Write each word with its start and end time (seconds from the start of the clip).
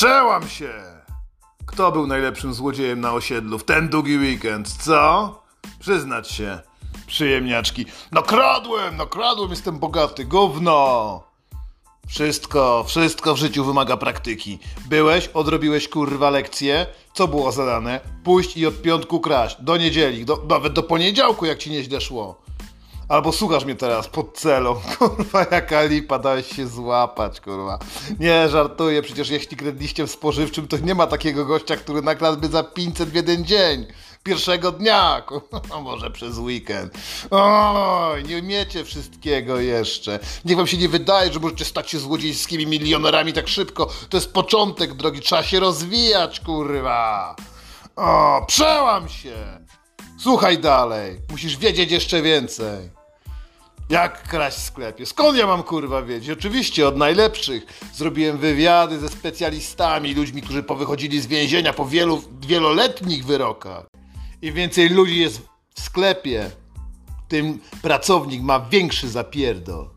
Przełam 0.00 0.48
się! 0.48 0.72
Kto 1.66 1.92
był 1.92 2.06
najlepszym 2.06 2.54
złodziejem 2.54 3.00
na 3.00 3.12
osiedlu 3.12 3.58
w 3.58 3.64
ten 3.64 3.88
długi 3.88 4.18
weekend, 4.18 4.68
co? 4.68 5.42
Przyznać 5.80 6.30
się, 6.30 6.58
przyjemniaczki. 7.06 7.86
No 8.12 8.22
kradłem, 8.22 8.96
no 8.96 9.06
kradłem, 9.06 9.50
jestem 9.50 9.78
bogaty, 9.78 10.24
gówno! 10.24 11.22
Wszystko, 12.08 12.84
wszystko 12.88 13.34
w 13.34 13.38
życiu 13.38 13.64
wymaga 13.64 13.96
praktyki. 13.96 14.58
Byłeś, 14.88 15.28
odrobiłeś 15.28 15.88
kurwa 15.88 16.30
lekcję. 16.30 16.86
Co 17.14 17.28
było 17.28 17.52
zadane? 17.52 18.00
Pójść 18.24 18.56
i 18.56 18.66
od 18.66 18.82
piątku 18.82 19.20
kraść. 19.20 19.56
Do 19.60 19.76
niedzieli, 19.76 20.24
do, 20.24 20.42
nawet 20.48 20.72
do 20.72 20.82
poniedziałku, 20.82 21.46
jak 21.46 21.58
ci 21.58 21.70
nieźle 21.70 22.00
szło. 22.00 22.42
Albo 23.10 23.32
słuchasz 23.32 23.64
mnie 23.64 23.74
teraz 23.74 24.08
pod 24.08 24.38
celą. 24.38 24.74
Kurwa, 24.98 25.46
jaka 25.50 25.82
lipa, 25.82 26.18
dałeś 26.18 26.56
się 26.56 26.66
złapać, 26.66 27.40
kurwa. 27.40 27.78
Nie, 28.20 28.48
żartuję, 28.48 29.02
przecież 29.02 29.30
jeśli 29.30 29.56
kredliście 29.56 30.06
w 30.06 30.10
spożywczym, 30.10 30.68
to 30.68 30.78
nie 30.78 30.94
ma 30.94 31.06
takiego 31.06 31.44
gościa, 31.44 31.76
który 31.76 32.02
nakradłby 32.02 32.48
za 32.48 32.62
500 32.62 33.08
w 33.08 33.14
jeden 33.14 33.44
dzień. 33.44 33.86
Pierwszego 34.22 34.72
dnia, 34.72 35.20
kurwa, 35.28 35.80
może 35.80 36.10
przez 36.10 36.38
weekend. 36.38 36.94
Oj, 37.30 38.24
nie 38.24 38.38
umiecie 38.38 38.84
wszystkiego 38.84 39.60
jeszcze. 39.60 40.18
Niech 40.44 40.56
wam 40.56 40.66
się 40.66 40.76
nie 40.76 40.88
wydaje, 40.88 41.32
że 41.32 41.40
możecie 41.40 41.64
stać 41.64 41.90
się 41.90 41.98
złodziejskimi 41.98 42.66
milionerami 42.66 43.32
tak 43.32 43.48
szybko. 43.48 43.88
To 44.08 44.16
jest 44.16 44.32
początek 44.32 44.94
drogi, 44.94 45.20
trzeba 45.20 45.42
się 45.42 45.60
rozwijać, 45.60 46.40
kurwa. 46.40 47.36
O, 47.96 48.44
przełam 48.46 49.08
się. 49.08 49.60
Słuchaj 50.18 50.58
dalej, 50.58 51.20
musisz 51.30 51.56
wiedzieć 51.56 51.90
jeszcze 51.90 52.22
więcej. 52.22 52.99
Jak 53.90 54.22
kraść 54.22 54.56
w 54.56 54.60
sklepie? 54.60 55.06
Skąd 55.06 55.38
ja 55.38 55.46
mam 55.46 55.62
kurwa 55.62 56.02
wiedzieć? 56.02 56.30
Oczywiście 56.30 56.88
od 56.88 56.96
najlepszych. 56.96 57.66
Zrobiłem 57.94 58.38
wywiady 58.38 58.98
ze 58.98 59.08
specjalistami, 59.08 60.14
ludźmi, 60.14 60.42
którzy 60.42 60.62
powychodzili 60.62 61.20
z 61.20 61.26
więzienia 61.26 61.72
po 61.72 61.86
wielu 61.86 62.22
wieloletnich 62.40 63.24
wyrokach. 63.24 63.86
Im 64.42 64.54
więcej 64.54 64.88
ludzi 64.88 65.20
jest 65.20 65.42
w 65.74 65.80
sklepie, 65.80 66.50
tym 67.28 67.60
pracownik 67.82 68.42
ma 68.42 68.60
większy 68.60 69.08
zapierdol. 69.08 69.88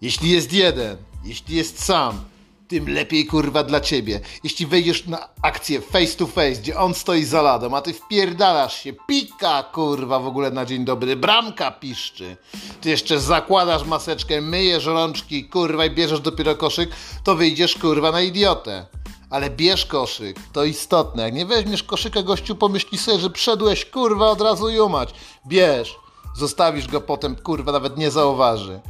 Jeśli 0.00 0.30
jest 0.30 0.52
jeden, 0.52 0.96
jeśli 1.24 1.56
jest 1.56 1.84
sam, 1.84 2.24
tym 2.68 2.88
lepiej 2.88 3.26
kurwa 3.26 3.62
dla 3.62 3.80
ciebie. 3.80 4.20
Jeśli 4.44 4.66
wejdziesz 4.66 5.06
na 5.06 5.28
akcję 5.42 5.80
face 5.80 6.16
to 6.16 6.26
face, 6.26 6.52
gdzie 6.52 6.78
on 6.78 6.94
stoi 6.94 7.24
za 7.24 7.42
ladą, 7.42 7.76
a 7.76 7.80
ty 7.80 7.92
wpierdalasz 7.92 8.82
się, 8.82 8.92
pika 9.08 9.62
kurwa 9.62 10.18
w 10.18 10.26
ogóle 10.26 10.50
na 10.50 10.64
dzień 10.64 10.84
dobry, 10.84 11.16
bramka 11.16 11.70
piszczy. 11.70 12.36
Ty 12.80 12.90
jeszcze 12.90 13.20
zakładasz 13.20 13.84
maseczkę, 13.84 14.40
myjesz 14.40 14.86
rączki, 14.86 15.44
kurwa 15.44 15.86
i 15.86 15.90
bierzesz 15.90 16.20
dopiero 16.20 16.54
koszyk, 16.54 16.90
to 17.24 17.36
wyjdziesz 17.36 17.74
kurwa 17.74 18.12
na 18.12 18.20
idiotę. 18.20 18.86
Ale 19.30 19.50
bierz 19.50 19.86
koszyk, 19.86 20.36
to 20.52 20.64
istotne. 20.64 21.22
Jak 21.22 21.34
nie 21.34 21.46
weźmiesz 21.46 21.82
koszyka, 21.82 22.22
gościu 22.22 22.56
pomyśli 22.56 22.98
sobie, 22.98 23.18
że 23.18 23.30
przedłeś 23.30 23.84
kurwa 23.84 24.30
od 24.30 24.40
razu 24.40 24.70
jumać. 24.70 25.14
Bierz, 25.46 25.96
zostawisz 26.36 26.86
go 26.86 27.00
potem, 27.00 27.36
kurwa 27.36 27.72
nawet 27.72 27.96
nie 27.96 28.10
zauważy. 28.10 28.80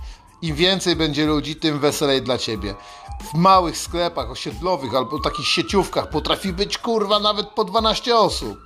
Im 0.42 0.54
więcej 0.54 0.96
będzie 0.96 1.26
ludzi, 1.26 1.56
tym 1.56 1.78
weselej 1.78 2.22
dla 2.22 2.38
ciebie. 2.38 2.74
W 3.32 3.34
małych 3.34 3.78
sklepach 3.78 4.30
osiedlowych 4.30 4.94
albo 4.94 5.20
takich 5.20 5.46
sieciówkach 5.46 6.10
potrafi 6.10 6.52
być 6.52 6.78
kurwa 6.78 7.18
nawet 7.20 7.48
po 7.48 7.64
12 7.64 8.16
osób. 8.16 8.58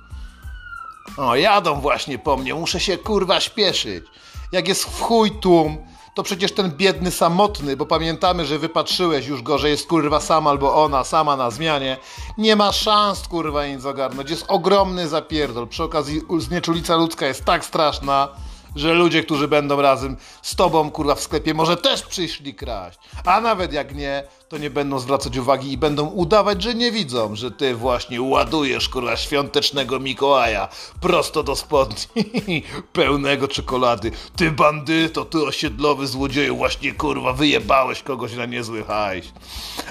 O, 1.17 1.35
jadą 1.35 1.81
właśnie 1.81 2.19
po 2.19 2.37
mnie, 2.37 2.55
muszę 2.55 2.79
się 2.79 2.97
kurwa 2.97 3.39
śpieszyć. 3.39 4.05
Jak 4.51 4.67
jest 4.67 4.83
w 4.83 5.01
chuj 5.01 5.31
tłum, 5.31 5.77
to 6.13 6.23
przecież 6.23 6.51
ten 6.51 6.71
biedny 6.71 7.11
samotny, 7.11 7.77
bo 7.77 7.85
pamiętamy, 7.85 8.45
że 8.45 8.59
wypatrzyłeś 8.59 9.27
już 9.27 9.41
go, 9.41 9.57
że 9.57 9.69
jest 9.69 9.87
kurwa 9.87 10.19
sam 10.19 10.47
albo 10.47 10.83
ona, 10.83 11.03
sama 11.03 11.35
na 11.35 11.51
zmianie, 11.51 11.97
nie 12.37 12.55
ma 12.55 12.71
szans 12.71 13.27
kurwa 13.27 13.67
nic 13.67 13.85
ogarnąć. 13.85 14.29
Jest 14.29 14.45
ogromny 14.47 15.07
zapierdol. 15.07 15.67
Przy 15.67 15.83
okazji 15.83 16.21
znieczulica 16.39 16.95
ludzka 16.95 17.27
jest 17.27 17.45
tak 17.45 17.65
straszna, 17.65 18.27
że 18.75 18.93
ludzie, 18.93 19.23
którzy 19.23 19.47
będą 19.47 19.81
razem 19.81 20.17
z 20.41 20.55
tobą, 20.55 20.91
kurwa, 20.91 21.15
w 21.15 21.21
sklepie, 21.21 21.53
może 21.53 21.77
też 21.77 22.01
przyszli 22.01 22.53
kraść. 22.53 22.99
A 23.25 23.41
nawet 23.41 23.73
jak 23.73 23.95
nie, 23.95 24.23
to 24.51 24.57
nie 24.57 24.69
będą 24.69 24.99
zwracać 24.99 25.37
uwagi 25.37 25.71
i 25.71 25.77
będą 25.77 26.07
udawać, 26.07 26.63
że 26.63 26.75
nie 26.75 26.91
widzą, 26.91 27.35
że 27.35 27.51
ty 27.51 27.75
właśnie 27.75 28.21
ładujesz, 28.21 28.89
kurwa, 28.89 29.17
świątecznego 29.17 29.99
Mikołaja 29.99 30.67
prosto 31.01 31.43
do 31.43 31.55
spodni 31.55 32.63
pełnego 32.93 33.47
czekolady. 33.47 34.11
Ty 34.35 34.51
bandyto, 34.51 35.25
ty 35.25 35.43
osiedlowy 35.43 36.07
złodzieju, 36.07 36.57
właśnie, 36.57 36.91
kurwa, 36.91 37.33
wyjebałeś 37.33 38.03
kogoś 38.03 38.33
na 38.33 38.45
niezły 38.45 38.83
hajś. 38.83 39.25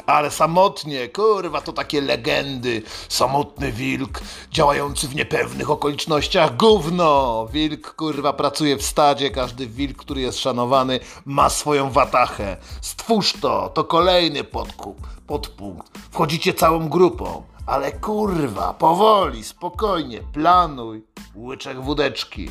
Ale 0.07 0.31
samotnie, 0.31 1.09
kurwa, 1.09 1.61
to 1.61 1.73
takie 1.73 2.01
legendy. 2.01 2.83
Samotny 3.09 3.73
wilk, 3.73 4.21
działający 4.51 5.09
w 5.09 5.15
niepewnych 5.15 5.71
okolicznościach, 5.71 6.57
gówno. 6.57 7.47
Wilk, 7.53 7.95
kurwa, 7.95 8.33
pracuje 8.33 8.77
w 8.77 8.83
stadzie, 8.83 9.31
każdy 9.31 9.67
wilk, 9.67 9.97
który 9.97 10.21
jest 10.21 10.39
szanowany, 10.39 11.01
ma 11.25 11.51
swoją 11.51 11.91
watachę. 11.91 12.57
Stwórz 12.81 13.33
to, 13.41 13.69
to 13.75 13.85
kolejny 13.85 14.50
podkup, 14.53 15.07
podpunkt. 15.27 15.99
Wchodzicie 16.11 16.55
całą 16.55 16.89
grupą, 16.89 17.43
ale 17.67 17.93
kurwa, 17.93 18.75
powoli, 18.75 19.45
spokojnie, 19.45 20.21
planuj. 20.33 21.05
Łyczek 21.35 21.81
wódeczki. 21.81 22.51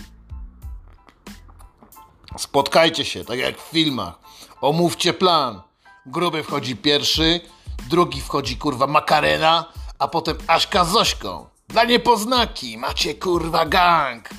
Spotkajcie 2.37 3.05
się, 3.05 3.25
tak 3.25 3.39
jak 3.39 3.57
w 3.57 3.69
filmach. 3.69 4.19
Omówcie 4.61 5.13
plan. 5.13 5.61
Gruby 6.05 6.43
wchodzi 6.43 6.75
pierwszy, 6.75 7.41
drugi 7.89 8.21
wchodzi 8.21 8.57
kurwa 8.57 8.87
Makarena, 8.87 9.65
a 9.99 10.07
potem 10.07 10.37
Aśka 10.47 10.85
z 10.85 10.89
Zośką. 10.91 11.45
Dla 11.67 11.83
niepoznaki 11.83 12.77
macie 12.77 13.15
kurwa 13.15 13.65
gang 13.65 14.29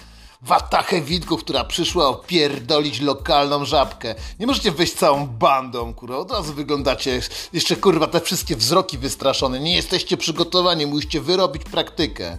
watachę 0.42 1.00
widków, 1.00 1.44
która 1.44 1.64
przyszła 1.64 2.08
opierdolić 2.08 3.00
lokalną 3.00 3.64
żabkę. 3.64 4.14
Nie 4.38 4.46
możecie 4.46 4.72
wejść 4.72 4.94
całą 4.94 5.26
bandą, 5.26 5.94
kurwa. 5.94 6.16
Od 6.16 6.30
razu 6.30 6.54
wyglądacie 6.54 7.20
jeszcze, 7.52 7.76
kurwa, 7.76 8.06
te 8.06 8.20
wszystkie 8.20 8.56
wzroki 8.56 8.98
wystraszone. 8.98 9.60
Nie 9.60 9.76
jesteście 9.76 10.16
przygotowani, 10.16 10.86
musicie 10.86 11.20
wyrobić 11.20 11.64
praktykę. 11.64 12.38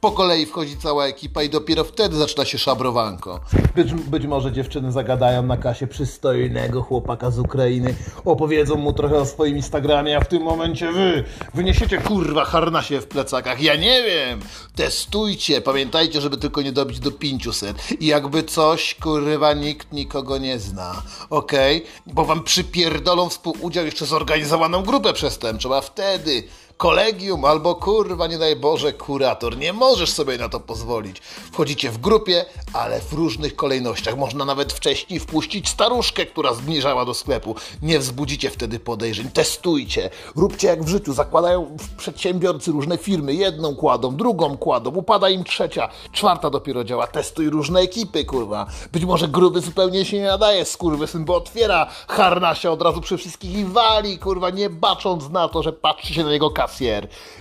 Po 0.00 0.12
kolei 0.12 0.46
wchodzi 0.46 0.76
cała 0.76 1.06
ekipa 1.06 1.42
i 1.42 1.50
dopiero 1.50 1.84
wtedy 1.84 2.16
zaczyna 2.16 2.44
się 2.44 2.58
szabrowanko. 2.58 3.40
Być, 3.76 3.94
być 3.94 4.26
może 4.26 4.52
dziewczyny 4.52 4.92
zagadają 4.92 5.42
na 5.42 5.56
kasie 5.56 5.86
przystojnego 5.86 6.82
chłopaka 6.82 7.30
z 7.30 7.38
Ukrainy, 7.38 7.94
opowiedzą 8.24 8.76
mu 8.76 8.92
trochę 8.92 9.16
o 9.16 9.26
swoim 9.26 9.56
Instagramie, 9.56 10.16
a 10.16 10.20
w 10.20 10.28
tym 10.28 10.42
momencie 10.42 10.92
wy 10.92 11.24
wyniesiecie 11.54 11.98
kurwa 11.98 12.44
harnasie 12.44 13.00
w 13.00 13.06
plecakach. 13.06 13.62
Ja 13.62 13.76
nie 13.76 14.02
wiem. 14.02 14.40
Testujcie. 14.76 15.60
Pamiętajcie, 15.60 16.20
żeby 16.20 16.36
tylko 16.36 16.62
nie 16.62 16.72
dobić 16.72 17.00
do 17.00 17.10
500. 17.10 18.02
I 18.02 18.06
jakby 18.06 18.42
coś, 18.42 18.94
kurwa, 18.94 19.52
nikt 19.52 19.92
nikogo 19.92 20.38
nie 20.38 20.58
zna. 20.58 21.02
Okej? 21.30 21.76
Okay? 21.76 22.14
Bo 22.14 22.24
wam 22.24 22.42
przypierdolą 22.44 23.28
współudział 23.28 23.84
jeszcze 23.84 24.06
zorganizowaną 24.06 24.82
grupę 24.82 25.12
przestępczą, 25.12 25.74
a 25.74 25.80
wtedy 25.80 26.42
kolegium 26.80 27.44
albo 27.44 27.74
kurwa, 27.74 28.26
nie 28.26 28.38
daj 28.38 28.56
Boże, 28.56 28.92
kurator. 28.92 29.56
Nie 29.56 29.72
możesz 29.72 30.10
sobie 30.10 30.38
na 30.38 30.48
to 30.48 30.60
pozwolić. 30.60 31.20
Wchodzicie 31.52 31.90
w 31.90 31.98
grupie, 31.98 32.44
ale 32.72 33.00
w 33.00 33.12
różnych 33.12 33.56
kolejnościach. 33.56 34.16
Można 34.16 34.44
nawet 34.44 34.72
wcześniej 34.72 35.20
wpuścić 35.20 35.68
staruszkę, 35.68 36.26
która 36.26 36.54
zbliżała 36.54 37.04
do 37.04 37.14
sklepu. 37.14 37.54
Nie 37.82 37.98
wzbudzicie 37.98 38.50
wtedy 38.50 38.78
podejrzeń. 38.78 39.30
Testujcie. 39.30 40.10
Róbcie 40.36 40.68
jak 40.68 40.84
w 40.84 40.88
życiu. 40.88 41.12
Zakładają 41.12 41.76
przedsiębiorcy 41.96 42.72
różne 42.72 42.98
firmy. 42.98 43.34
Jedną 43.34 43.76
kładą, 43.76 44.16
drugą 44.16 44.56
kładą. 44.56 44.90
Upada 44.90 45.28
im 45.28 45.44
trzecia, 45.44 45.88
czwarta 46.12 46.50
dopiero 46.50 46.84
działa. 46.84 47.06
Testuj 47.06 47.50
różne 47.50 47.80
ekipy, 47.80 48.24
kurwa. 48.24 48.66
Być 48.92 49.04
może 49.04 49.28
gruby 49.28 49.60
zupełnie 49.60 50.04
się 50.04 50.18
nie 50.18 50.26
nadaje, 50.26 50.64
skurwysyn, 50.64 51.24
bo 51.24 51.36
otwiera 51.36 51.86
harnasia 52.08 52.70
od 52.70 52.82
razu 52.82 53.00
przy 53.00 53.16
wszystkich 53.16 53.54
i 53.54 53.64
wali, 53.64 54.18
kurwa, 54.18 54.50
nie 54.50 54.70
bacząc 54.70 55.30
na 55.30 55.48
to, 55.48 55.62
że 55.62 55.72
patrzy 55.72 56.14
się 56.14 56.24
na 56.24 56.30
niego 56.30 56.50
kasę 56.50 56.69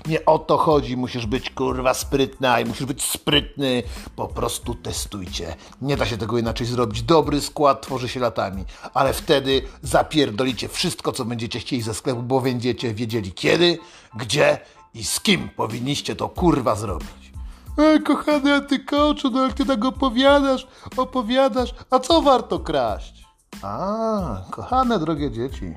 Nie 0.07 0.25
o 0.25 0.39
to 0.39 0.57
chodzi, 0.57 0.97
musisz 0.97 1.25
być 1.25 1.49
kurwa 1.49 1.93
sprytna 1.93 2.59
i 2.59 2.65
musisz 2.65 2.85
być 2.85 3.03
sprytny. 3.03 3.83
Po 4.15 4.27
prostu 4.27 4.75
testujcie. 4.75 5.55
Nie 5.81 5.97
da 5.97 6.05
się 6.05 6.17
tego 6.17 6.37
inaczej 6.37 6.67
zrobić. 6.67 7.01
Dobry 7.01 7.41
skład 7.41 7.81
tworzy 7.81 8.09
się 8.09 8.19
latami, 8.19 8.65
ale 8.93 9.13
wtedy 9.13 9.61
zapierdolicie 9.81 10.69
wszystko, 10.69 11.11
co 11.11 11.25
będziecie 11.25 11.59
chcieli 11.59 11.81
ze 11.81 11.93
sklepu, 11.93 12.21
bo 12.23 12.41
będziecie 12.41 12.93
wiedzieli 12.93 13.31
kiedy, 13.31 13.77
gdzie 14.15 14.57
i 14.93 15.03
z 15.03 15.19
kim 15.19 15.49
powinniście 15.49 16.15
to 16.15 16.29
kurwa 16.29 16.75
zrobić. 16.75 17.33
Ej, 17.77 18.03
kochany 18.03 18.53
antykoczu, 18.53 19.29
no 19.29 19.43
jak 19.43 19.53
ty 19.53 19.65
tak 19.65 19.85
opowiadasz, 19.85 20.67
opowiadasz, 20.97 21.75
a 21.89 21.99
co 21.99 22.21
warto 22.21 22.59
kraść? 22.59 23.25
A, 23.61 24.41
kochane 24.51 24.99
drogie 24.99 25.31
dzieci, 25.31 25.73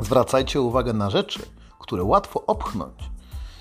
zwracajcie 0.00 0.60
uwagę 0.60 0.92
na 0.92 1.10
rzeczy, 1.10 1.40
które 1.90 2.04
łatwo 2.04 2.46
opchnąć. 2.46 2.94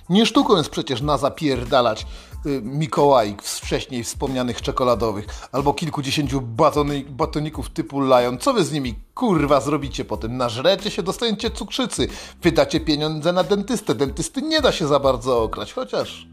Nie 0.10 0.26
sztuką 0.26 0.58
jest 0.58 0.70
przecież 0.70 1.02
na 1.02 1.18
zapierdalać 1.18 2.06
y, 2.46 2.62
Mikołajk 2.64 3.44
z 3.44 3.60
wcześniej 3.60 4.04
wspomnianych 4.04 4.62
czekoladowych 4.62 5.26
albo 5.52 5.74
kilkudziesięciu 5.74 6.42
batony, 6.42 7.04
batoników 7.10 7.70
typu 7.70 8.02
Lion. 8.02 8.38
Co 8.38 8.54
wy 8.54 8.64
z 8.64 8.72
nimi 8.72 8.96
kurwa 9.16 9.62
zrobicie 9.62 10.06
potem? 10.06 10.38
Nażrecie 10.38 10.92
się, 10.92 11.04
dostaniecie 11.04 11.52
cukrzycy, 11.52 12.08
wydacie 12.42 12.80
pieniądze 12.80 13.34
na 13.34 13.44
dentystę. 13.44 13.96
Dentysty 13.96 14.42
nie 14.42 14.62
da 14.62 14.72
się 14.72 14.88
za 14.88 15.00
bardzo 15.00 15.44
okrać, 15.44 15.74
chociaż 15.74 16.28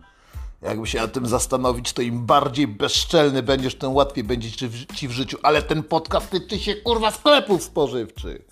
jakby 0.62 0.86
się 0.86 1.00
nad 1.00 1.12
tym 1.12 1.26
zastanowić, 1.26 1.92
to 1.92 2.02
im 2.02 2.26
bardziej 2.26 2.68
bezczelny 2.68 3.42
będziesz, 3.42 3.74
tym 3.74 3.94
łatwiej 3.94 4.24
będzie 4.24 4.68
ci 4.94 5.08
w 5.08 5.12
życiu. 5.12 5.38
Ale 5.42 5.62
ten 5.62 5.82
podcast 5.82 6.30
tyczy 6.30 6.58
się 6.58 6.74
kurwa 6.74 7.10
sklepów 7.10 7.62
spożywczych. 7.62 8.48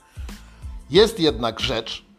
Jest 0.91 1.20
jednak 1.20 1.61
rzecz, 1.61 2.13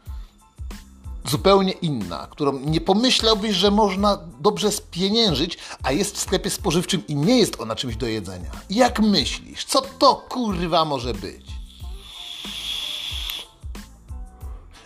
zupełnie 1.29 1.71
inna, 1.71 2.27
którą 2.31 2.59
nie 2.59 2.81
pomyślałbyś, 2.81 3.55
że 3.55 3.71
można 3.71 4.17
dobrze 4.39 4.71
spieniężyć, 4.71 5.57
a 5.83 5.91
jest 5.91 6.15
w 6.15 6.19
sklepie 6.19 6.49
spożywczym 6.49 7.07
i 7.07 7.15
nie 7.15 7.37
jest 7.37 7.61
ona 7.61 7.75
czymś 7.75 7.95
do 7.95 8.07
jedzenia. 8.07 8.51
Jak 8.69 8.99
myślisz, 8.99 9.65
co 9.65 9.81
to 9.81 10.15
kurwa 10.15 10.85
może 10.85 11.13
być? 11.13 11.45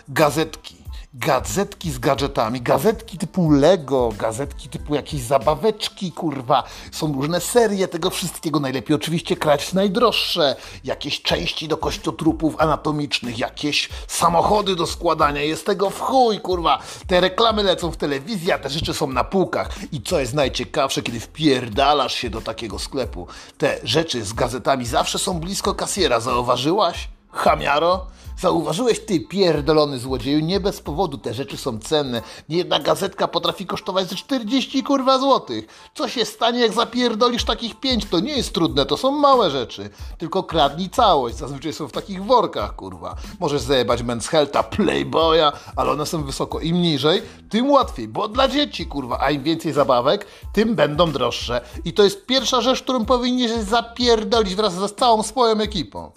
Gazetki 0.07 0.78
gazetki 1.13 1.91
z 1.91 1.99
gadżetami, 1.99 2.61
gazetki 2.61 3.17
typu 3.17 3.51
Lego, 3.51 4.13
gazetki 4.17 4.69
typu 4.69 4.95
jakieś 4.95 5.21
zabaweczki, 5.21 6.11
kurwa. 6.11 6.63
Są 6.91 7.13
różne 7.13 7.41
serie 7.41 7.87
tego 7.87 8.09
wszystkiego. 8.09 8.59
Najlepiej 8.59 8.95
oczywiście 8.95 9.35
krać 9.35 9.73
najdroższe. 9.73 10.55
Jakieś 10.83 11.21
części 11.21 11.67
do 11.67 11.77
kościotrupów 11.77 12.61
anatomicznych, 12.61 13.39
jakieś 13.39 13.89
samochody 14.07 14.75
do 14.75 14.87
składania. 14.87 15.41
Jest 15.41 15.65
tego 15.65 15.89
w 15.89 15.99
chuj, 15.99 16.39
kurwa. 16.39 16.79
Te 17.07 17.21
reklamy 17.21 17.63
lecą 17.63 17.91
w 17.91 17.97
telewizji, 17.97 18.51
a 18.51 18.59
te 18.59 18.69
rzeczy 18.69 18.93
są 18.93 19.07
na 19.07 19.23
półkach. 19.23 19.69
I 19.91 20.01
co 20.01 20.19
jest 20.19 20.33
najciekawsze, 20.33 21.01
kiedy 21.01 21.19
wpierdalasz 21.19 22.13
się 22.13 22.29
do 22.29 22.41
takiego 22.41 22.79
sklepu, 22.79 23.27
te 23.57 23.79
rzeczy 23.83 24.23
z 24.23 24.33
gazetami 24.33 24.85
zawsze 24.85 25.19
są 25.19 25.39
blisko 25.39 25.75
kasjera. 25.75 26.19
Zauważyłaś? 26.19 27.18
Chamiaro? 27.31 28.05
Zauważyłeś 28.39 28.99
ty, 28.99 29.19
pierdolony 29.19 29.99
złodzieju, 29.99 30.39
nie 30.39 30.59
bez 30.59 30.81
powodu 30.81 31.17
te 31.17 31.33
rzeczy 31.33 31.57
są 31.57 31.79
cenne. 31.79 32.21
Jedna 32.49 32.79
gazetka 32.79 33.27
potrafi 33.27 33.65
kosztować 33.65 34.09
ze 34.09 34.15
40 34.15 34.83
kurwa 34.83 35.19
złotych. 35.19 35.89
Co 35.95 36.07
się 36.07 36.25
stanie, 36.25 36.59
jak 36.59 36.73
zapierdolisz 36.73 37.43
takich 37.43 37.79
pięć? 37.79 38.05
To 38.05 38.19
nie 38.19 38.37
jest 38.37 38.53
trudne, 38.53 38.85
to 38.85 38.97
są 38.97 39.11
małe 39.11 39.51
rzeczy. 39.51 39.89
Tylko 40.17 40.43
kradnij 40.43 40.89
całość, 40.89 41.35
zazwyczaj 41.35 41.73
są 41.73 41.87
w 41.87 41.91
takich 41.91 42.23
workach, 42.23 42.75
kurwa. 42.75 43.15
Możesz 43.39 43.61
zajebać 43.61 44.03
Men's 44.03 44.27
Healtha, 44.27 44.63
Playboya, 44.63 45.51
ale 45.75 45.91
one 45.91 46.05
są 46.05 46.23
wysoko. 46.23 46.59
Im 46.59 46.81
niżej, 46.81 47.21
tym 47.49 47.71
łatwiej, 47.71 48.07
bo 48.07 48.27
dla 48.27 48.47
dzieci, 48.47 48.85
kurwa, 48.85 49.17
a 49.21 49.31
im 49.31 49.43
więcej 49.43 49.73
zabawek, 49.73 50.25
tym 50.53 50.75
będą 50.75 51.11
droższe. 51.11 51.61
I 51.85 51.93
to 51.93 52.03
jest 52.03 52.25
pierwsza 52.25 52.61
rzecz, 52.61 52.83
którą 52.83 53.05
powinieneś 53.05 53.61
zapierdolić 53.61 54.55
wraz 54.55 54.73
z 54.73 54.95
całą 54.95 55.23
swoją 55.23 55.59
ekipą. 55.59 56.11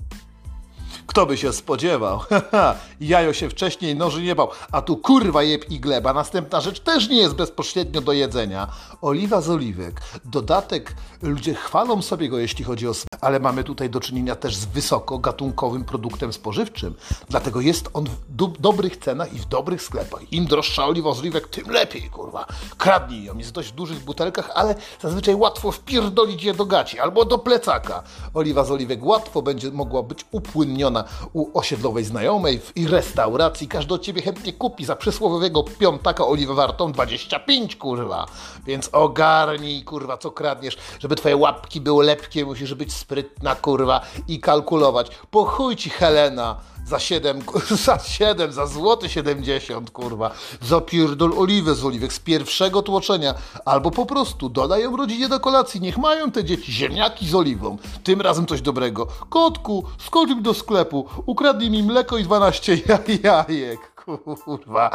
Kto 1.06 1.26
by 1.26 1.36
się 1.36 1.52
spodziewał? 1.52 2.20
Jajo 3.00 3.32
się 3.32 3.50
wcześniej 3.50 3.96
noży 3.96 4.22
nie 4.22 4.34
bał, 4.34 4.50
a 4.72 4.82
tu 4.82 4.96
kurwa 4.96 5.42
jeb 5.42 5.70
i 5.70 5.80
gleba. 5.80 6.12
Następna 6.12 6.60
rzecz 6.60 6.80
też 6.80 7.08
nie 7.08 7.16
jest 7.16 7.34
bezpośrednio 7.34 8.00
do 8.00 8.12
jedzenia. 8.12 8.68
Oliwa 9.02 9.40
z 9.40 9.50
oliwek. 9.50 10.00
Dodatek, 10.24 10.94
ludzie 11.22 11.54
chwalą 11.54 12.02
sobie 12.02 12.28
go, 12.28 12.38
jeśli 12.38 12.64
chodzi 12.64 12.88
o 12.88 12.92
ale 13.22 13.40
mamy 13.40 13.64
tutaj 13.64 13.90
do 13.90 14.00
czynienia 14.00 14.36
też 14.36 14.56
z 14.56 14.64
wysoko 14.64 15.18
gatunkowym 15.18 15.84
produktem 15.84 16.32
spożywczym. 16.32 16.94
Dlatego 17.28 17.60
jest 17.60 17.90
on 17.92 18.04
w 18.04 18.16
do 18.28 18.46
dobrych 18.46 18.96
cenach 18.96 19.34
i 19.34 19.38
w 19.38 19.46
dobrych 19.46 19.82
sklepach. 19.82 20.32
Im 20.32 20.46
droższa 20.46 20.86
oliwa 20.86 21.14
z 21.14 21.20
oliwek, 21.20 21.48
tym 21.48 21.70
lepiej, 21.70 22.02
kurwa. 22.10 22.46
Kradnij 22.78 23.24
ją. 23.24 23.38
Jest 23.38 23.50
w 23.50 23.52
dość 23.52 23.72
dużych 23.72 24.04
butelkach, 24.04 24.50
ale 24.54 24.74
zazwyczaj 25.00 25.34
łatwo 25.34 25.72
wpierdolić 25.72 26.44
je 26.44 26.54
do 26.54 26.66
gaci 26.66 26.98
albo 26.98 27.24
do 27.24 27.38
plecaka. 27.38 28.02
Oliwa 28.34 28.64
z 28.64 28.70
oliwek 28.70 29.04
łatwo 29.04 29.42
będzie 29.42 29.70
mogła 29.70 30.02
być 30.02 30.24
upłynniona 30.30 31.01
u 31.32 31.58
osiedlowej 31.58 32.04
znajomej 32.04 32.60
i 32.76 32.86
restauracji. 32.86 33.68
Każdy 33.68 33.94
od 33.94 34.02
ciebie 34.02 34.22
chętnie 34.22 34.52
kupi 34.52 34.84
za 34.84 34.96
przysłowiowego 34.96 35.62
piątaka 35.62 36.26
oliwę 36.26 36.54
wartą 36.54 36.92
25, 36.92 37.76
kurwa. 37.76 38.26
Więc 38.66 38.88
ogarnij, 38.92 39.84
kurwa, 39.84 40.16
co 40.16 40.30
kradniesz. 40.30 40.76
Żeby 40.98 41.16
twoje 41.16 41.36
łapki 41.36 41.80
były 41.80 42.04
lepkie, 42.04 42.44
musisz 42.44 42.74
być 42.74 42.92
sprytna, 42.92 43.54
kurwa, 43.54 44.00
i 44.28 44.40
kalkulować. 44.40 45.10
Po 45.30 45.44
chuj 45.44 45.76
ci 45.76 45.90
Helena 45.90 46.56
za 46.86 46.98
7, 46.98 47.42
za 47.84 47.98
7, 47.98 48.52
za 48.52 48.66
złoty 48.66 49.08
70, 49.08 49.90
kurwa. 49.90 50.30
Zapierdol 50.62 51.32
oliwę 51.38 51.74
z 51.74 51.84
oliwek 51.84 52.12
z 52.12 52.18
pierwszego 52.20 52.82
tłoczenia. 52.82 53.34
Albo 53.64 53.90
po 53.90 54.06
prostu 54.06 54.48
dodaj 54.48 54.82
ją 54.82 54.96
rodzinie 54.96 55.28
do 55.28 55.40
kolacji. 55.40 55.80
Niech 55.80 55.98
mają 55.98 56.30
te 56.30 56.44
dzieci 56.44 56.72
ziemniaki 56.72 57.28
z 57.28 57.34
oliwą. 57.34 57.76
Tym 58.04 58.20
razem 58.20 58.46
coś 58.46 58.60
dobrego. 58.60 59.06
Kotku, 59.28 59.84
skocz 59.98 60.30
do 60.40 60.54
sklepu, 60.54 61.06
ukradnij 61.26 61.70
mi 61.70 61.82
mleko 61.82 62.18
i 62.18 62.24
12 62.24 62.78
jajek. 63.24 63.91
Kurwa. 64.04 64.90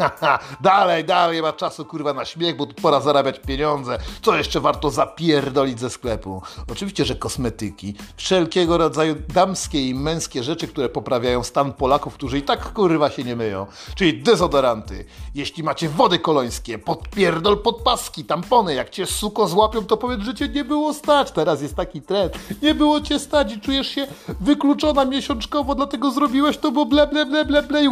dalej, 0.60 1.04
dalej, 1.04 1.36
nie 1.36 1.42
ma 1.42 1.52
czasu 1.52 1.84
kurwa 1.84 2.12
na 2.12 2.24
śmiech, 2.24 2.56
bo 2.56 2.66
tu 2.66 2.74
pora 2.74 3.00
zarabiać 3.00 3.40
pieniądze. 3.40 3.98
Co 4.22 4.36
jeszcze 4.36 4.60
warto 4.60 4.90
zapierdolić 4.90 5.80
ze 5.80 5.90
sklepu? 5.90 6.42
Oczywiście, 6.72 7.04
że 7.04 7.14
kosmetyki, 7.14 7.94
wszelkiego 8.16 8.78
rodzaju 8.78 9.14
damskie 9.28 9.88
i 9.88 9.94
męskie 9.94 10.42
rzeczy, 10.42 10.68
które 10.68 10.88
poprawiają 10.88 11.44
stan 11.44 11.72
Polaków, 11.72 12.14
którzy 12.14 12.38
i 12.38 12.42
tak 12.42 12.72
kurwa 12.72 13.10
się 13.10 13.24
nie 13.24 13.36
myją. 13.36 13.66
Czyli 13.94 14.22
dezodoranty. 14.22 15.04
Jeśli 15.34 15.62
macie 15.62 15.88
wody 15.88 16.18
kolońskie, 16.18 16.78
podpierdol 16.78 17.62
podpaski, 17.62 18.24
tampony. 18.24 18.74
Jak 18.74 18.90
cię 18.90 19.06
suko 19.06 19.48
złapią, 19.48 19.84
to 19.84 19.96
powiedz, 19.96 20.20
że 20.20 20.34
cię 20.34 20.48
nie 20.48 20.64
było 20.64 20.94
stać. 20.94 21.30
Teraz 21.30 21.62
jest 21.62 21.76
taki 21.76 22.02
trend. 22.02 22.32
Nie 22.62 22.74
było 22.74 23.00
cię 23.00 23.18
stać 23.18 23.52
i 23.52 23.60
czujesz 23.60 23.88
się 23.88 24.06
wykluczona 24.40 25.04
miesiączkowo, 25.04 25.74
dlatego 25.74 26.10
zrobiłeś 26.10 26.58
to, 26.58 26.72
bo 26.72 26.86
ble, 26.86 27.06
ble, 27.06 27.26
ble, 27.26 27.44
ble, 27.44 27.62
ble 27.62 27.84
i 27.84 27.88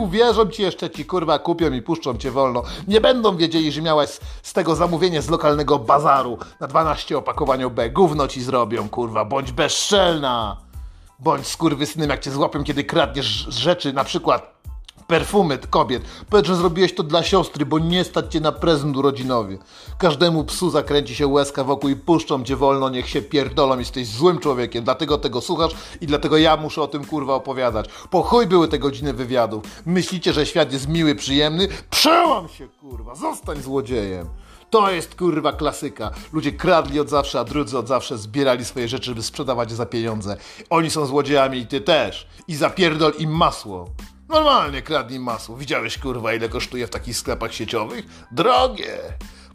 ci 0.51 0.63
jeszcze 0.63 0.91
ci 0.91 1.05
kurwa 1.05 1.39
kupią 1.39 1.73
i 1.73 1.83
puszczą 1.83 2.17
cię 2.17 2.31
wolno. 2.31 2.63
Nie 2.89 3.01
będą 3.01 3.37
wiedzieli, 3.37 3.73
że 3.73 3.83
miałeś 3.83 4.11
z 4.43 4.53
tego 4.53 4.75
zamówienie 4.75 5.23
z 5.23 5.31
lokalnego 5.31 5.79
bazaru 5.79 6.39
na 6.61 6.67
12 6.67 7.19
opakowaniu 7.19 7.71
B. 7.71 7.91
Gówno 7.91 8.29
ci 8.29 8.43
zrobią, 8.43 8.89
kurwa, 8.89 9.25
bądź 9.25 9.53
bezczelna. 9.53 10.57
Bądź 11.19 11.47
skurwysynem, 11.47 12.11
jak 12.11 12.21
cię 12.21 12.31
złapią, 12.31 12.65
kiedy 12.65 12.85
kradniesz 12.85 13.27
rzeczy, 13.49 13.93
na 13.93 14.05
przykład 14.05 14.61
perfumy 15.11 15.59
kobiet. 15.59 16.03
Powiedz, 16.31 16.47
że 16.47 16.57
zrobiłeś 16.57 16.95
to 16.95 17.03
dla 17.03 17.23
siostry, 17.23 17.67
bo 17.67 17.79
nie 17.79 18.05
stać 18.05 18.33
cię 18.33 18.41
na 18.41 18.53
prezent 18.53 18.97
urodzinowy. 18.97 19.59
Każdemu 19.99 20.45
psu 20.45 20.71
zakręci 20.71 21.15
się 21.15 21.27
łezka 21.27 21.65
wokół 21.65 21.91
i 21.91 21.97
puszczą 21.97 22.45
cię 22.45 22.57
wolno, 22.57 22.89
niech 22.89 23.09
się 23.09 23.23
pierdolą, 23.23 23.79
jesteś 23.79 24.07
złym 24.07 24.39
człowiekiem, 24.39 24.85
dlatego 24.85 25.19
tego 25.19 25.41
słuchasz 25.41 25.73
i 26.01 26.07
dlatego 26.07 26.37
ja 26.37 26.57
muszę 26.57 26.83
o 26.83 26.89
tym 26.89 27.05
kurwa 27.05 27.35
opowiadać. 27.35 27.87
Po 28.11 28.23
chuj 28.23 28.47
były 28.47 28.69
te 28.69 28.79
godziny 28.79 29.13
wywiadów. 29.13 29.65
Myślicie, 29.87 30.33
że 30.33 30.47
świat 30.47 30.73
jest 30.73 30.89
miły, 30.89 31.15
przyjemny? 31.15 31.69
Przełam 31.91 32.49
się 32.49 32.69
kurwa, 32.69 33.15
zostań 33.15 33.63
złodziejem. 33.63 34.27
To 34.71 34.91
jest 34.91 35.15
kurwa 35.15 35.53
klasyka. 35.53 36.11
Ludzie 36.33 36.53
kradli 36.53 37.01
od 37.01 37.09
zawsze, 37.09 37.41
a 37.41 37.45
drudzy 37.45 37.79
od 37.79 37.89
zawsze 37.89 38.19
zbierali 38.19 38.65
swoje 38.65 38.89
rzeczy, 38.89 39.07
żeby 39.07 39.23
sprzedawać 39.23 39.71
je 39.71 39.77
za 39.77 39.87
pieniądze. 39.87 40.37
Oni 40.71 40.91
są 40.91 41.07
złodziejami 41.07 41.59
i 41.59 41.67
ty 41.67 41.81
też. 41.81 42.27
I 42.49 42.55
zapierdol 42.55 43.13
im 43.19 43.31
masło. 43.31 43.89
Normalnie 44.31 44.83
kradnij 44.83 45.21
masło. 45.21 45.57
Widziałeś 45.57 45.99
kurwa 45.99 46.35
ile 46.35 46.49
kosztuje 46.49 46.87
w 46.87 46.91
takich 46.91 47.17
sklepach 47.17 47.55
sieciowych? 47.55 48.05
Drogie! 48.33 48.99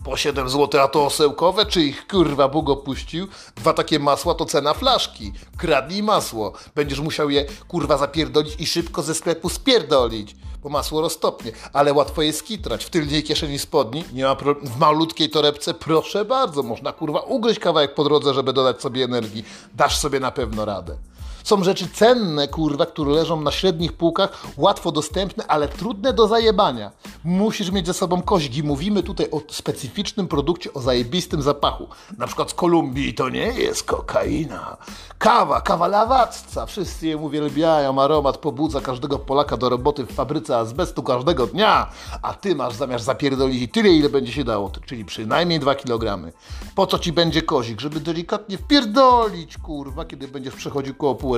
Po 0.04 0.18
7 0.18 0.50
zł, 0.50 0.82
a 0.82 0.88
to 0.88 1.06
osełkowe, 1.06 1.66
czy 1.66 1.82
ich 1.82 2.08
kurwa 2.08 2.48
Bóg 2.48 2.70
opuścił? 2.70 3.28
Dwa 3.56 3.74
takie 3.74 4.00
masła 4.00 4.34
to 4.34 4.46
cena 4.46 4.74
flaszki. 4.74 5.34
Kradnij 5.58 6.04
masło. 6.04 6.54
Będziesz 6.76 7.00
musiał 7.00 7.30
je 7.30 7.46
kurwa 7.68 7.98
zapierdolić 7.98 8.56
i 8.60 8.66
szybko 8.66 9.02
ze 9.02 9.16
sklepu 9.16 9.50
spierdolić, 9.50 10.36
bo 10.64 10.70
masło 10.70 11.02
roztopnie. 11.02 11.52
Ale 11.74 11.94
łatwo 11.94 12.22
je 12.22 12.34
skitrać. 12.34 12.86
W 12.86 12.90
tylnej 12.90 13.24
kieszeni 13.24 13.60
spodni, 13.60 14.04
nie 14.14 14.24
ma 14.24 14.36
pro... 14.36 14.56
w 14.56 14.80
malutkiej 14.80 15.30
torebce, 15.30 15.74
proszę 15.74 16.26
bardzo, 16.26 16.64
można 16.64 16.94
kurwa 16.94 17.20
ugryźć 17.20 17.60
kawałek 17.60 17.94
po 17.94 18.04
drodze, 18.04 18.34
żeby 18.34 18.54
dodać 18.54 18.82
sobie 18.82 19.04
energii. 19.04 19.46
Dasz 19.74 19.98
sobie 19.98 20.20
na 20.20 20.32
pewno 20.32 20.66
radę. 20.66 20.98
Są 21.46 21.64
rzeczy 21.64 21.88
cenne, 21.88 22.48
kurwa, 22.48 22.86
które 22.86 23.12
leżą 23.12 23.42
na 23.42 23.52
średnich 23.52 23.94
półkach, 23.94 24.44
łatwo 24.58 24.92
dostępne, 24.92 25.48
ale 25.48 25.68
trudne 25.68 26.14
do 26.14 26.28
zajebania. 26.28 26.92
Musisz 27.24 27.72
mieć 27.72 27.86
ze 27.88 27.94
sobą 27.94 28.22
koźgi. 28.22 28.64
Mówimy 28.64 29.04
tutaj 29.04 29.28
o 29.32 29.42
specyficznym 29.50 30.28
produkcie 30.28 30.74
o 30.74 30.82
zajebistym 30.82 31.42
zapachu. 31.42 31.88
Na 32.18 32.28
przykład 32.28 32.52
z 32.52 32.54
Kolumbii 32.54 33.14
to 33.14 33.30
nie 33.30 33.48
jest 33.48 33.84
kokaina. 33.84 34.78
Kawa, 35.18 35.62
kawa 35.62 35.88
lawacca. 35.88 36.66
Wszyscy 36.66 37.08
je 37.08 37.18
uwielbiają. 37.18 38.02
Aromat 38.02 38.38
pobudza 38.38 38.82
każdego 38.82 39.20
Polaka 39.20 39.58
do 39.58 39.70
roboty 39.70 40.06
w 40.06 40.12
fabryce 40.12 40.58
azbestu 40.58 41.04
każdego 41.04 41.48
dnia. 41.48 41.90
A 42.22 42.34
ty 42.34 42.56
masz 42.56 42.74
zamiast 42.74 43.06
zapierdolić 43.06 43.72
tyle, 43.72 43.90
ile 43.90 44.10
będzie 44.10 44.32
się 44.32 44.44
dało, 44.44 44.72
czyli 44.86 45.06
przynajmniej 45.06 45.60
2 45.60 45.76
kg. 45.76 46.32
Po 46.76 46.88
co 46.88 47.00
ci 47.00 47.14
będzie 47.14 47.42
kozik? 47.42 47.82
Żeby 47.82 48.00
delikatnie 48.00 48.58
wpierdolić, 48.58 49.58
kurwa, 49.58 50.06
kiedy 50.06 50.28
będziesz 50.28 50.56
przechodził 50.56 50.96
koło 50.96 51.16
pół 51.16 51.35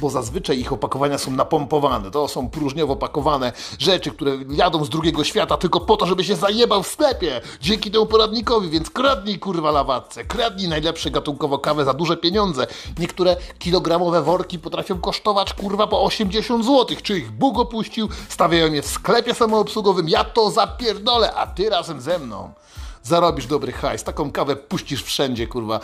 bo 0.00 0.10
zazwyczaj 0.10 0.58
ich 0.58 0.72
opakowania 0.72 1.18
są 1.18 1.30
napompowane. 1.30 2.10
To 2.10 2.28
są 2.28 2.50
próżniowo 2.50 2.96
pakowane 2.96 3.52
rzeczy, 3.78 4.10
które 4.10 4.38
jadą 4.50 4.84
z 4.84 4.88
drugiego 4.88 5.24
świata 5.24 5.56
tylko 5.56 5.80
po 5.80 5.96
to, 5.96 6.06
żeby 6.06 6.24
się 6.24 6.36
zajebał 6.36 6.82
w 6.82 6.88
sklepie. 6.88 7.40
Dzięki 7.60 7.90
temu 7.90 8.06
poradnikowi, 8.06 8.70
więc 8.70 8.90
kradnij 8.90 9.38
kurwa 9.38 9.70
lawatce, 9.70 10.24
kradnij 10.24 10.68
najlepsze 10.68 11.10
gatunkowo 11.10 11.58
kawę 11.58 11.84
za 11.84 11.94
duże 11.94 12.16
pieniądze. 12.16 12.66
Niektóre 12.98 13.36
kilogramowe 13.58 14.22
worki 14.22 14.58
potrafią 14.58 15.00
kosztować 15.00 15.54
kurwa 15.54 15.86
po 15.86 16.02
80 16.02 16.64
zł. 16.64 16.96
Czy 17.02 17.18
ich 17.18 17.30
Bóg 17.30 17.58
opuścił? 17.58 18.08
Stawiają 18.28 18.72
je 18.72 18.82
w 18.82 18.86
sklepie 18.86 19.34
samoobsługowym. 19.34 20.08
Ja 20.08 20.24
to 20.24 20.50
zapierdolę, 20.50 21.34
a 21.34 21.46
ty 21.46 21.70
razem 21.70 22.00
ze 22.00 22.18
mną 22.18 22.52
zarobisz 23.04 23.46
dobry 23.46 23.72
hajs. 23.72 24.04
Taką 24.04 24.32
kawę 24.32 24.56
puścisz 24.56 25.02
wszędzie, 25.02 25.46
kurwa. 25.46 25.80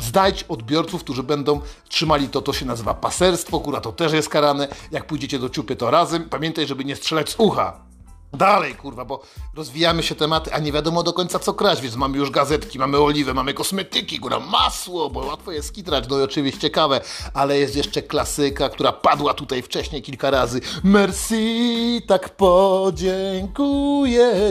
Znajdź 0.00 0.44
odbiorców, 0.48 1.04
którzy 1.04 1.22
będą 1.22 1.60
trzymali 1.88 2.28
to, 2.28 2.42
to 2.42 2.52
się 2.52 2.66
nazywa 2.66 2.94
paserstwo, 2.94 3.60
kurwa, 3.60 3.80
to 3.80 3.92
też 3.92 4.12
jest 4.12 4.28
karane. 4.28 4.68
Jak 4.90 5.06
pójdziecie 5.06 5.38
do 5.38 5.48
ciupy, 5.50 5.76
to 5.76 5.90
razem. 5.90 6.28
Pamiętaj, 6.28 6.66
żeby 6.66 6.84
nie 6.84 6.96
strzelać 6.96 7.30
z 7.30 7.34
ucha. 7.38 7.89
Dalej, 8.32 8.74
kurwa, 8.74 9.04
bo 9.04 9.22
rozwijamy 9.54 10.02
się 10.02 10.14
tematy, 10.14 10.52
a 10.52 10.58
nie 10.58 10.72
wiadomo 10.72 11.02
do 11.02 11.12
końca 11.12 11.38
co 11.38 11.54
kraść, 11.54 11.82
więc 11.82 11.96
mamy 11.96 12.18
już 12.18 12.30
gazetki, 12.30 12.78
mamy 12.78 12.98
oliwę, 12.98 13.34
mamy 13.34 13.54
kosmetyki, 13.54 14.18
kurwa, 14.18 14.40
masło, 14.40 15.10
bo 15.10 15.20
łatwo 15.20 15.52
jest 15.52 15.68
skitrać, 15.68 16.04
no 16.08 16.18
i 16.18 16.22
oczywiście 16.22 16.70
kawę, 16.70 17.00
ale 17.34 17.58
jest 17.58 17.76
jeszcze 17.76 18.02
klasyka, 18.02 18.68
która 18.68 18.92
padła 18.92 19.34
tutaj 19.34 19.62
wcześniej 19.62 20.02
kilka 20.02 20.30
razy. 20.30 20.60
Merci, 20.84 22.02
tak 22.06 22.36
podziękuję 22.36 23.72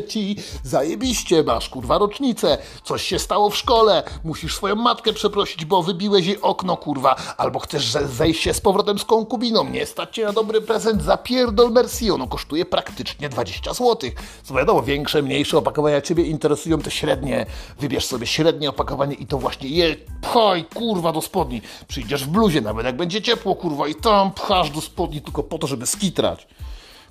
ci, 0.08 0.36
zajebiście 0.64 1.44
masz, 1.44 1.70
kurwa, 1.70 1.98
rocznicę, 1.98 2.58
coś 2.84 3.04
się 3.04 3.20
stało 3.20 3.50
w 3.50 3.58
szkole, 3.58 4.04
musisz 4.24 4.56
swoją 4.56 4.76
matkę 4.76 5.14
przeprosić, 5.14 5.66
bo 5.66 5.84
wybiłeś 5.84 6.26
jej 6.26 6.42
okno, 6.42 6.78
kurwa, 6.78 7.16
albo 7.38 7.60
chcesz 7.60 7.92
zejść 7.92 8.42
się 8.42 8.54
z 8.54 8.62
powrotem 8.62 9.00
z 9.00 9.06
konkubiną, 9.06 9.70
nie 9.70 9.86
stać 9.86 10.16
cię 10.16 10.26
na 10.26 10.34
dobry 10.34 10.62
prezent, 10.62 11.04
zapierdol 11.04 11.72
merci, 11.72 12.12
ono 12.12 12.28
kosztuje 12.28 12.66
praktycznie 12.66 13.30
20 13.30 13.69
zł. 13.74 14.10
Co 14.44 14.54
wiadomo, 14.54 14.82
większe, 14.82 15.22
mniejsze 15.22 15.58
opakowania 15.58 16.02
Ciebie 16.02 16.24
interesują 16.24 16.80
te 16.80 16.92
średnie. 16.92 17.46
Wybierz 17.80 18.06
sobie 18.06 18.28
średnie 18.28 18.70
opakowanie 18.70 19.16
i 19.16 19.26
to 19.26 19.38
właśnie 19.38 19.70
je 19.70 19.96
pchaj, 20.22 20.66
kurwa, 20.66 21.12
do 21.12 21.22
spodni. 21.22 21.62
Przyjdziesz 21.88 22.26
w 22.26 22.28
bluzie, 22.28 22.62
nawet 22.62 22.86
jak 22.86 22.98
będzie 22.98 23.22
ciepło, 23.22 23.56
kurwa, 23.56 23.88
i 23.88 23.96
tam 23.96 24.32
pchasz 24.32 24.70
do 24.70 24.82
spodni 24.82 25.22
tylko 25.22 25.44
po 25.44 25.58
to, 25.58 25.68
żeby 25.68 25.86
skitrać. 25.86 26.48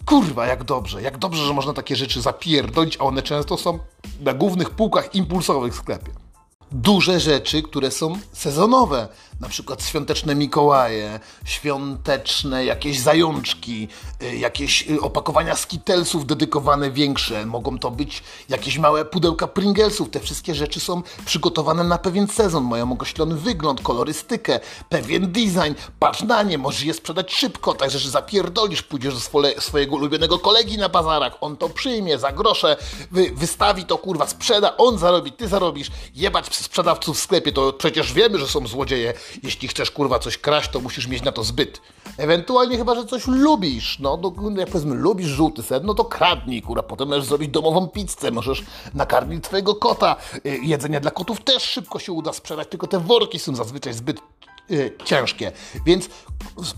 Kurwa, 0.07 0.47
jak 0.47 0.65
dobrze, 0.65 1.03
jak 1.03 1.19
dobrze, 1.19 1.45
że 1.45 1.53
można 1.53 1.73
takie 1.73 1.97
rzeczy 1.97 2.21
zapierdolić, 2.21 2.97
a 3.01 3.05
one 3.05 3.23
często 3.23 3.57
są 3.57 3.79
na 4.21 4.35
głównych 4.35 4.71
półkach 4.71 5.15
impulsowych 5.15 5.75
w 5.75 5.77
sklepie 5.77 6.28
duże 6.73 7.21
rzeczy, 7.21 7.63
które 7.63 7.91
są 7.91 8.19
sezonowe. 8.33 9.09
Na 9.41 9.49
przykład 9.49 9.85
świąteczne 9.85 10.35
Mikołaje, 10.35 11.21
świąteczne 11.45 12.65
jakieś 12.65 13.01
zajączki, 13.01 13.89
y, 14.23 14.37
jakieś 14.37 14.91
y, 14.91 15.01
opakowania 15.01 15.57
skitelsów 15.57 16.27
dedykowane 16.27 16.91
większe. 16.91 17.47
Mogą 17.47 17.79
to 17.79 17.91
być 17.91 18.23
jakieś 18.49 18.79
małe 18.79 19.05
pudełka 19.05 19.47
Pringlesów. 19.47 20.11
Te 20.11 20.21
wszystkie 20.21 20.55
rzeczy 20.55 20.81
są 20.81 21.03
przygotowane 21.27 21.85
na 21.85 21.99
pewien 21.99 22.29
sezon. 22.29 22.65
Mają 22.65 22.93
określony 22.93 23.35
wygląd, 23.35 23.81
kolorystykę, 23.83 24.61
pewien 24.89 25.33
design. 25.33 25.75
Patrz 25.99 26.23
na 26.23 26.43
nie, 26.43 26.59
możesz 26.59 26.83
je 26.83 26.95
sprzedać 26.95 27.35
szybko, 27.35 27.75
także 27.75 27.99
że 27.99 28.11
zapierdolisz, 28.11 28.83
pójdziesz 28.83 29.15
do 29.15 29.21
swoje, 29.21 29.61
swojego 29.61 29.97
ulubionego 29.97 30.39
kolegi 30.39 30.79
na 30.79 30.89
bazarach, 30.89 31.37
on 31.41 31.57
to 31.57 31.69
przyjmie 31.69 32.19
za 32.19 32.33
grosze, 32.33 32.77
wy, 33.11 33.31
wystawi 33.35 33.85
to 33.85 33.99
kurwa, 33.99 34.27
sprzeda, 34.27 34.77
on 34.77 34.99
zarobi, 34.99 35.33
ty 35.33 35.49
zarobisz, 35.49 35.91
jebać 36.15 36.49
sprzedawców 36.65 37.17
w 37.17 37.21
sklepie, 37.21 37.53
to 37.53 37.73
przecież 37.73 38.13
wiemy, 38.13 38.39
że 38.39 38.47
są 38.47 38.67
złodzieje. 38.67 39.15
Jeśli 39.43 39.69
chcesz 39.69 39.91
kurwa 39.91 40.19
coś 40.19 40.39
kraść, 40.39 40.71
to 40.71 40.81
musisz 40.81 41.07
mieć 41.07 41.23
na 41.23 41.33
to 41.33 41.45
zbyt. 41.45 41.81
Ewentualnie 42.17 42.77
chyba, 42.77 42.95
że 42.95 43.05
coś 43.05 43.27
lubisz. 43.27 43.99
No, 43.99 44.21
no 44.37 44.61
jak 44.61 44.71
powiedzmy, 44.71 44.95
lubisz 44.95 45.29
żółty 45.29 45.63
ser, 45.63 45.85
no 45.85 45.95
to 45.95 46.05
kradnij, 46.05 46.63
kurwa. 46.63 46.83
Potem 46.83 47.09
możesz 47.09 47.25
zrobić 47.25 47.51
domową 47.51 47.89
pizzę, 47.89 48.31
możesz 48.31 48.63
nakarmić 48.95 49.45
twojego 49.45 49.75
kota. 49.75 50.17
Y, 50.47 50.59
jedzenie 50.63 51.01
dla 51.01 51.11
kotów 51.11 51.41
też 51.45 51.63
szybko 51.63 51.99
się 51.99 52.13
uda 52.13 52.33
sprzedać, 52.33 52.69
tylko 52.69 52.87
te 52.87 52.99
worki 52.99 53.39
są 53.39 53.55
zazwyczaj 53.55 53.93
zbyt 53.93 54.21
Y, 54.71 54.93
ciężkie. 55.05 55.53
Więc 55.87 56.09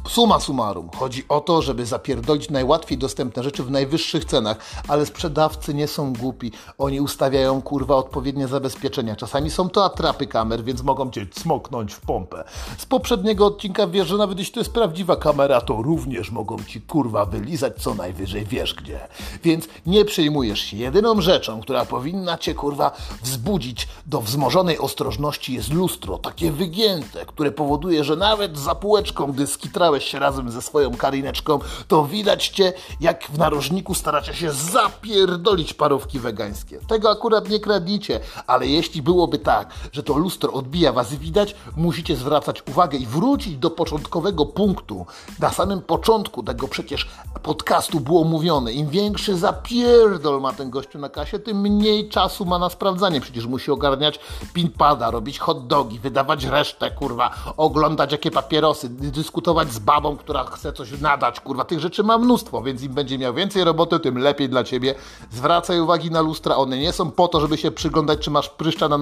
suma 0.08 0.40
summarum, 0.40 0.90
chodzi 0.96 1.24
o 1.28 1.40
to, 1.40 1.62
żeby 1.62 1.86
zapierdolić 1.86 2.50
najłatwiej 2.50 2.98
dostępne 2.98 3.42
rzeczy 3.42 3.64
w 3.64 3.70
najwyższych 3.70 4.24
cenach, 4.24 4.56
ale 4.88 5.06
sprzedawcy 5.06 5.74
nie 5.74 5.88
są 5.88 6.12
głupi. 6.12 6.52
Oni 6.78 7.00
ustawiają 7.00 7.62
kurwa 7.62 7.96
odpowiednie 7.96 8.48
zabezpieczenia. 8.48 9.16
Czasami 9.16 9.50
są 9.50 9.68
to 9.68 9.84
atrapy 9.84 10.26
kamer, 10.26 10.64
więc 10.64 10.82
mogą 10.82 11.10
cię 11.10 11.26
smoknąć 11.32 11.94
w 11.94 12.00
pompę. 12.00 12.44
Z 12.78 12.86
poprzedniego 12.86 13.46
odcinka 13.46 13.86
wiesz, 13.86 14.08
że 14.08 14.16
nawet 14.16 14.38
jeśli 14.38 14.54
to 14.54 14.60
jest 14.60 14.72
prawdziwa 14.72 15.16
kamera, 15.16 15.60
to 15.60 15.82
również 15.82 16.30
mogą 16.30 16.64
ci 16.64 16.80
kurwa 16.80 17.26
wylizać 17.26 17.76
co 17.82 17.94
najwyżej 17.94 18.44
wiesz 18.44 18.74
gdzie. 18.74 19.00
Więc 19.44 19.68
nie 19.86 20.04
przejmujesz 20.04 20.60
się. 20.60 20.76
Jedyną 20.76 21.20
rzeczą, 21.20 21.60
która 21.60 21.84
powinna 21.84 22.38
cię 22.38 22.54
kurwa 22.54 22.92
wzbudzić 23.22 23.88
do 24.06 24.20
wzmożonej 24.20 24.78
ostrożności 24.78 25.54
jest 25.54 25.72
lustro, 25.72 26.18
takie 26.18 26.52
wygięte, 26.52 27.26
które 27.26 27.52
powoduje 27.52 27.79
powoduje, 27.80 28.04
że 28.04 28.16
nawet 28.16 28.58
za 28.58 28.74
półeczką, 28.74 29.32
gdy 29.32 29.46
skitrałeś 29.46 30.04
się 30.04 30.18
razem 30.18 30.50
ze 30.50 30.62
swoją 30.62 30.96
karineczką, 30.96 31.58
to 31.88 32.04
widać 32.04 32.48
cię, 32.48 32.72
jak 33.00 33.24
w 33.24 33.38
narożniku 33.38 33.94
staracie 33.94 34.34
się 34.34 34.52
zapierdolić 34.52 35.74
parówki 35.74 36.18
wegańskie. 36.18 36.78
Tego 36.88 37.10
akurat 37.10 37.48
nie 37.48 37.60
kradnicie, 37.60 38.20
ale 38.46 38.66
jeśli 38.66 39.02
byłoby 39.02 39.38
tak, 39.38 39.70
że 39.92 40.02
to 40.02 40.18
lustro 40.18 40.52
odbija 40.52 40.92
was 40.92 41.14
widać, 41.14 41.54
musicie 41.76 42.16
zwracać 42.16 42.62
uwagę 42.68 42.98
i 42.98 43.06
wrócić 43.06 43.56
do 43.56 43.70
początkowego 43.70 44.46
punktu. 44.46 45.06
Na 45.38 45.50
samym 45.50 45.82
początku 45.82 46.42
tego 46.42 46.68
przecież 46.68 47.08
podcastu 47.42 48.00
było 48.00 48.24
mówione, 48.24 48.72
im 48.72 48.88
większy 48.88 49.36
zapierdol 49.36 50.40
ma 50.40 50.52
ten 50.52 50.70
gościu 50.70 50.98
na 50.98 51.08
kasie, 51.08 51.38
tym 51.38 51.60
mniej 51.60 52.08
czasu 52.08 52.44
ma 52.44 52.58
na 52.58 52.70
sprawdzanie. 52.70 53.20
Przecież 53.20 53.46
musi 53.46 53.70
ogarniać 53.70 54.20
pinpada, 54.52 55.10
robić 55.10 55.38
hot 55.38 55.66
dogi, 55.66 55.98
wydawać 55.98 56.44
resztę, 56.44 56.90
kurwa, 56.90 57.30
oglądać 57.70 58.12
jakie 58.12 58.30
papierosy, 58.30 58.88
dyskutować 58.88 59.72
z 59.72 59.78
babą, 59.78 60.16
która 60.16 60.44
chce 60.44 60.72
coś 60.72 61.00
nadać, 61.00 61.40
kurwa, 61.40 61.64
tych 61.64 61.80
rzeczy 61.80 62.02
ma 62.02 62.18
mnóstwo, 62.18 62.62
więc 62.62 62.82
im 62.82 62.92
będzie 62.92 63.18
miał 63.18 63.34
więcej 63.34 63.64
roboty, 63.64 64.00
tym 64.00 64.18
lepiej 64.18 64.48
dla 64.48 64.64
ciebie. 64.64 64.94
Zwracaj 65.30 65.80
uwagi 65.80 66.10
na 66.10 66.20
lustra, 66.20 66.56
one 66.56 66.78
nie 66.78 66.92
są 66.92 67.10
po 67.10 67.28
to, 67.28 67.40
żeby 67.40 67.56
się 67.56 67.70
przyglądać, 67.70 68.18
czy 68.18 68.30
masz 68.30 68.48
pryszcza 68.48 68.88
na 68.88 68.98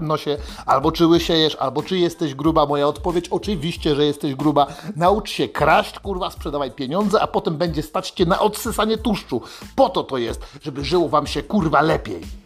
nosie, 0.00 0.36
albo 0.66 0.92
czy 0.92 1.06
łysiejesz, 1.06 1.54
albo 1.54 1.82
czy 1.82 1.98
jesteś 1.98 2.34
gruba. 2.34 2.66
Moja 2.66 2.88
odpowiedź, 2.88 3.28
oczywiście, 3.28 3.94
że 3.94 4.04
jesteś 4.04 4.34
gruba. 4.34 4.66
Naucz 4.96 5.30
się 5.30 5.48
kraść, 5.48 5.98
kurwa, 5.98 6.30
sprzedawaj 6.30 6.70
pieniądze, 6.70 7.22
a 7.22 7.26
potem 7.26 7.56
będzie 7.56 7.82
stać 7.82 8.10
cię 8.10 8.26
na 8.26 8.40
odsysanie 8.40 8.98
tłuszczu. 8.98 9.42
Po 9.76 9.88
to 9.88 10.04
to 10.04 10.18
jest, 10.18 10.40
żeby 10.62 10.84
żyło 10.84 11.08
wam 11.08 11.26
się, 11.26 11.42
kurwa, 11.42 11.80
lepiej. 11.80 12.41